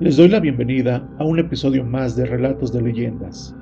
[0.00, 3.52] Les doy la bienvenida a un episodio más de Relatos de Leyendas.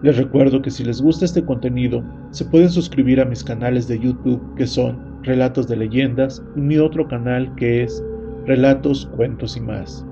[0.00, 3.98] Les recuerdo que si les gusta este contenido, se pueden suscribir a mis canales de
[3.98, 8.00] YouTube que son Relatos de Leyendas y mi otro canal que es
[8.46, 10.06] Relatos, Cuentos y más.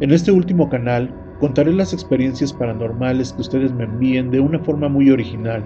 [0.00, 4.88] En este último canal contaré las experiencias paranormales que ustedes me envíen de una forma
[4.88, 5.62] muy original.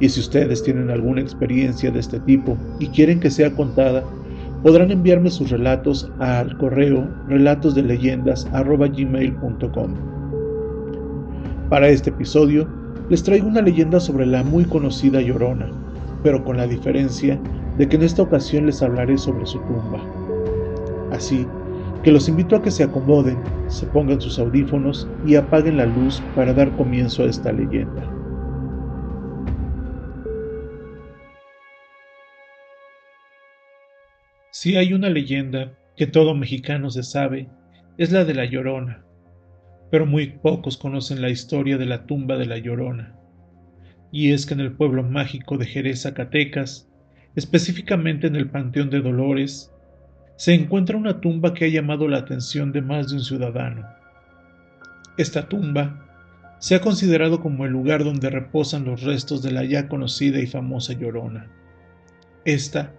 [0.00, 4.02] Y si ustedes tienen alguna experiencia de este tipo y quieren que sea contada,
[4.64, 9.94] podrán enviarme sus relatos al correo relatosdeleyendas.gmail.com.
[11.68, 12.66] Para este episodio,
[13.10, 15.68] les traigo una leyenda sobre la muy conocida Llorona,
[16.22, 17.38] pero con la diferencia
[17.76, 20.00] de que en esta ocasión les hablaré sobre su tumba.
[21.12, 21.46] Así
[22.02, 23.36] que los invito a que se acomoden,
[23.66, 28.02] se pongan sus audífonos y apaguen la luz para dar comienzo a esta leyenda.
[34.56, 37.48] Si hay una leyenda que todo mexicano se sabe,
[37.98, 39.04] es la de la Llorona,
[39.90, 43.16] pero muy pocos conocen la historia de la tumba de la Llorona.
[44.12, 46.88] Y es que en el pueblo mágico de Jerez, Zacatecas,
[47.34, 49.72] específicamente en el Panteón de Dolores,
[50.36, 53.84] se encuentra una tumba que ha llamado la atención de más de un ciudadano.
[55.18, 56.06] Esta tumba
[56.60, 60.46] se ha considerado como el lugar donde reposan los restos de la ya conocida y
[60.46, 61.50] famosa Llorona.
[62.44, 62.94] Esta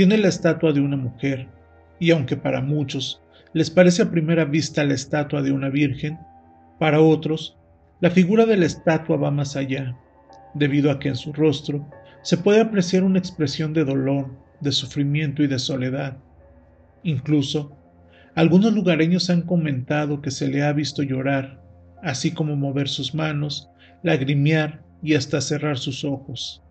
[0.00, 1.46] tiene la estatua de una mujer,
[1.98, 6.18] y aunque para muchos les parece a primera vista la estatua de una virgen,
[6.78, 7.58] para otros
[8.00, 9.94] la figura de la estatua va más allá,
[10.54, 11.86] debido a que en su rostro
[12.22, 16.16] se puede apreciar una expresión de dolor, de sufrimiento y de soledad.
[17.02, 17.76] Incluso,
[18.34, 21.62] algunos lugareños han comentado que se le ha visto llorar,
[22.02, 23.68] así como mover sus manos,
[24.02, 26.62] lagrimear y hasta cerrar sus ojos.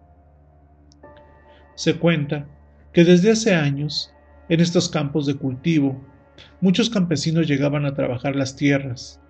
[1.76, 2.48] Se cuenta
[3.00, 4.14] que desde hace años,
[4.50, 6.04] en estos campos de cultivo,
[6.60, 9.22] muchos campesinos llegaban a trabajar las tierras,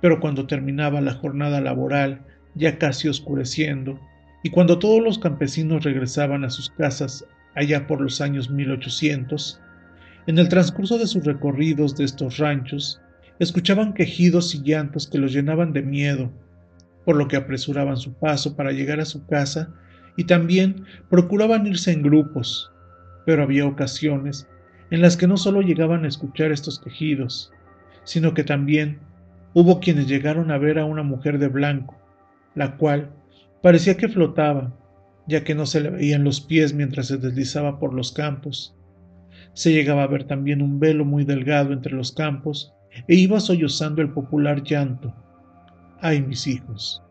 [0.00, 3.98] pero cuando terminaba la jornada laboral, ya casi oscureciendo,
[4.44, 7.24] y cuando todos los campesinos regresaban a sus casas
[7.56, 9.60] allá por los años 1800,
[10.28, 13.00] en el transcurso de sus recorridos de estos ranchos,
[13.40, 16.30] escuchaban quejidos y llantos que los llenaban de miedo,
[17.04, 19.74] por lo que apresuraban su paso para llegar a su casa
[20.16, 22.70] y también procuraban irse en grupos,
[23.26, 24.48] pero había ocasiones
[24.90, 27.52] en las que no solo llegaban a escuchar estos quejidos,
[28.04, 29.00] sino que también
[29.52, 31.96] hubo quienes llegaron a ver a una mujer de blanco,
[32.54, 33.10] la cual
[33.62, 34.72] parecía que flotaba,
[35.26, 38.76] ya que no se le veían los pies mientras se deslizaba por los campos.
[39.54, 42.72] Se llegaba a ver también un velo muy delgado entre los campos
[43.08, 45.12] e iba sollozando el popular llanto.
[46.00, 47.02] ¡Ay, mis hijos!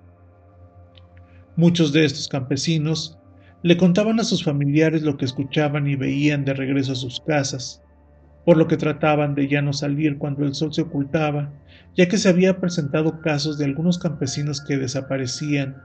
[1.57, 3.17] Muchos de estos campesinos
[3.65, 7.81] le contaban a sus familiares lo que escuchaban y veían de regreso a sus casas,
[8.45, 11.51] por lo que trataban de ya no salir cuando el sol se ocultaba,
[11.95, 15.81] ya que se había presentado casos de algunos campesinos que desaparecían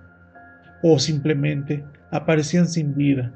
[0.83, 3.33] o simplemente aparecían sin vida,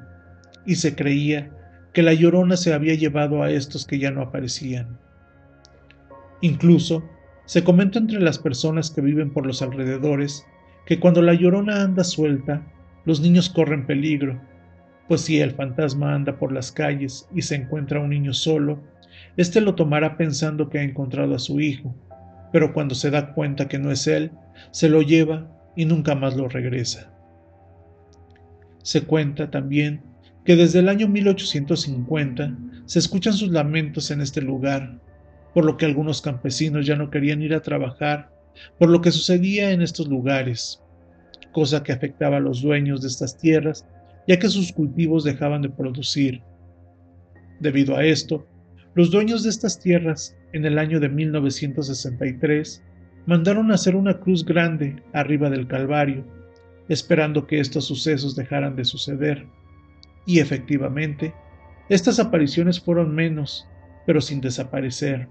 [0.63, 1.49] y se creía
[1.91, 4.99] que la llorona se había llevado a estos que ya no aparecían.
[6.41, 7.03] Incluso
[7.45, 10.45] se comenta entre las personas que viven por los alrededores
[10.85, 12.63] que cuando la llorona anda suelta,
[13.05, 14.41] los niños corren peligro,
[15.07, 18.79] pues si el fantasma anda por las calles y se encuentra un niño solo,
[19.37, 21.95] éste lo tomará pensando que ha encontrado a su hijo,
[22.51, 24.31] pero cuando se da cuenta que no es él,
[24.71, 27.11] se lo lleva y nunca más lo regresa.
[28.81, 30.01] Se cuenta también
[30.43, 32.55] que desde el año 1850
[32.85, 34.99] se escuchan sus lamentos en este lugar,
[35.53, 38.35] por lo que algunos campesinos ya no querían ir a trabajar
[38.77, 40.81] por lo que sucedía en estos lugares,
[41.55, 43.87] cosa que afectaba a los dueños de estas tierras,
[44.27, 46.41] ya que sus cultivos dejaban de producir.
[47.61, 48.45] Debido a esto,
[48.93, 52.83] los dueños de estas tierras, en el año de 1963,
[53.25, 56.25] mandaron hacer una cruz grande arriba del Calvario,
[56.89, 59.47] esperando que estos sucesos dejaran de suceder.
[60.25, 61.33] Y efectivamente,
[61.87, 63.65] estas apariciones fueron menos,
[64.05, 65.29] pero sin desaparecer,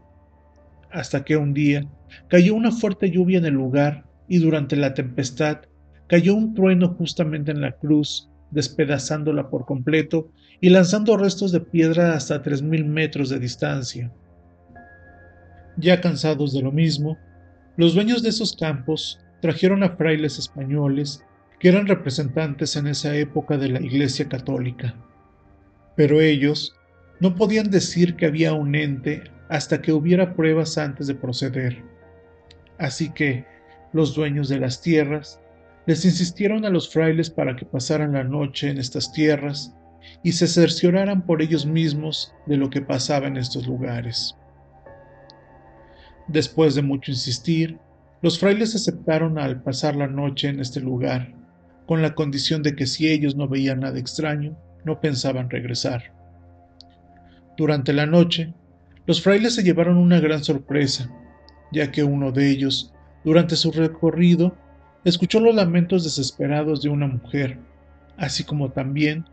[0.91, 1.87] hasta que un día
[2.29, 5.67] cayó una fuerte lluvia en el lugar y durante la tempestad
[6.09, 10.31] cayó un trueno justamente en la cruz, despedazándola por completo
[10.61, 14.12] y lanzando restos de piedra hasta tres mil metros de distancia.
[15.77, 17.19] Ya cansados de lo mismo,
[17.77, 21.25] los dueños de esos campos trajeron a frailes españoles
[21.59, 24.95] que eran representantes en esa época de la Iglesia Católica.
[25.97, 26.75] Pero ellos
[27.21, 31.83] no podían decir que había un ente hasta que hubiera pruebas antes de proceder.
[32.79, 33.45] Así que
[33.93, 35.41] los dueños de las tierras
[35.87, 39.75] les insistieron a los frailes para que pasaran la noche en estas tierras
[40.23, 44.37] y se cercioraran por ellos mismos de lo que pasaba en estos lugares.
[46.29, 47.79] Después de mucho insistir,
[48.23, 51.35] los frailes aceptaron al pasar la noche en este lugar,
[51.87, 56.15] con la condición de que si ellos no veían nada extraño, no pensaban regresar.
[57.59, 58.55] Durante la noche,
[59.07, 61.11] los frailes se llevaron una gran sorpresa,
[61.73, 64.57] ya que uno de ellos, durante su recorrido,
[65.05, 67.59] escuchó los lamentos desesperados de una mujer,
[68.17, 69.25] así como también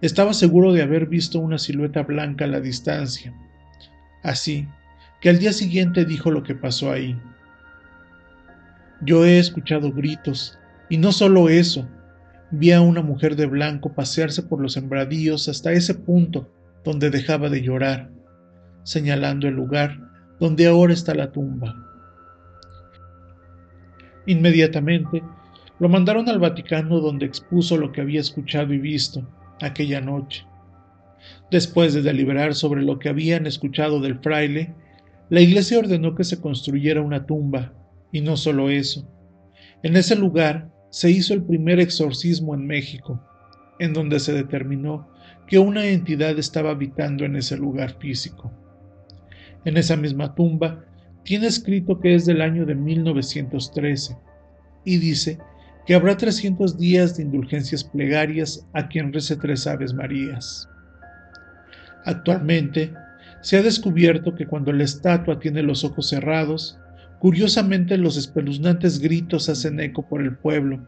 [0.00, 3.34] estaba seguro de haber visto una silueta blanca a la distancia.
[4.22, 4.66] Así
[5.20, 7.18] que al día siguiente dijo lo que pasó ahí.
[9.02, 11.88] Yo he escuchado gritos, y no solo eso,
[12.50, 16.52] vi a una mujer de blanco pasearse por los sembradíos hasta ese punto
[16.84, 18.10] donde dejaba de llorar,
[18.82, 19.98] señalando el lugar
[20.40, 21.89] donde ahora está la tumba.
[24.26, 25.22] Inmediatamente
[25.78, 29.26] lo mandaron al Vaticano donde expuso lo que había escuchado y visto
[29.60, 30.44] aquella noche.
[31.50, 34.74] Después de deliberar sobre lo que habían escuchado del fraile,
[35.30, 37.72] la iglesia ordenó que se construyera una tumba,
[38.12, 39.08] y no solo eso.
[39.82, 43.22] En ese lugar se hizo el primer exorcismo en México,
[43.78, 45.08] en donde se determinó
[45.46, 48.52] que una entidad estaba habitando en ese lugar físico.
[49.64, 50.84] En esa misma tumba
[51.24, 54.16] tiene escrito que es del año de 1913
[54.84, 55.38] y dice
[55.86, 60.68] que habrá 300 días de indulgencias plegarias a quien rece tres Aves Marías.
[62.04, 62.92] Actualmente
[63.42, 66.78] se ha descubierto que cuando la estatua tiene los ojos cerrados,
[67.18, 70.80] curiosamente los espeluznantes gritos hacen eco por el pueblo.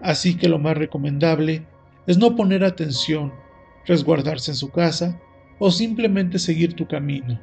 [0.00, 1.66] Así que lo más recomendable
[2.06, 3.32] es no poner atención,
[3.86, 5.20] resguardarse en su casa
[5.58, 7.40] o simplemente seguir tu camino.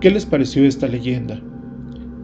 [0.00, 1.40] ¿Qué les pareció esta leyenda?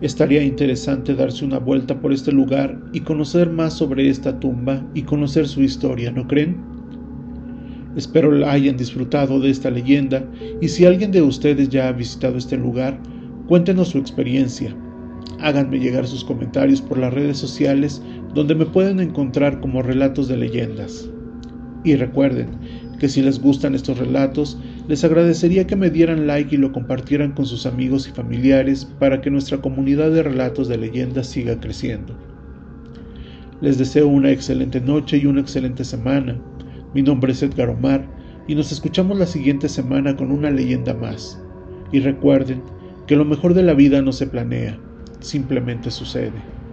[0.01, 5.03] Estaría interesante darse una vuelta por este lugar y conocer más sobre esta tumba y
[5.03, 6.57] conocer su historia, ¿no creen?
[7.97, 10.25] Espero la hayan disfrutado de esta leyenda
[10.61, 12.97] y si alguien de ustedes ya ha visitado este lugar,
[13.49, 14.73] cuéntenos su experiencia.
[15.41, 18.01] Háganme llegar sus comentarios por las redes sociales
[18.35, 21.11] donde me pueden encontrar como relatos de leyendas.
[21.83, 22.51] Y recuerden
[22.99, 24.59] que si les gustan estos relatos,
[24.89, 29.21] les agradecería que me dieran like y lo compartieran con sus amigos y familiares para
[29.21, 32.17] que nuestra comunidad de relatos de leyendas siga creciendo.
[33.61, 36.39] Les deseo una excelente noche y una excelente semana.
[36.95, 38.07] Mi nombre es Edgar Omar
[38.47, 41.41] y nos escuchamos la siguiente semana con una leyenda más.
[41.93, 42.63] Y recuerden
[43.07, 44.79] que lo mejor de la vida no se planea,
[45.21, 46.64] simplemente sucede.